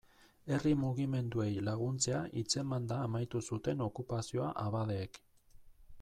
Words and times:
Herri 0.53 0.69
mugimenduei 0.83 1.49
laguntzea 1.67 2.21
hitzemanda 2.41 2.97
amaitu 3.09 3.41
zuten 3.51 3.83
okupazioa 3.89 4.49
abadeek. 4.63 5.21